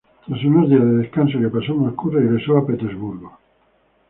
[0.25, 3.29] Tras unos días de descanso que pasó en Moscú, regresó a Leningrado.